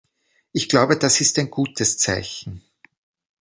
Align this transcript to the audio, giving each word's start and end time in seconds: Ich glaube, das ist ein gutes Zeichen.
Ich 0.51 0.67
glaube, 0.67 0.97
das 0.97 1.21
ist 1.21 1.37
ein 1.37 1.51
gutes 1.51 1.99
Zeichen. 1.99 2.63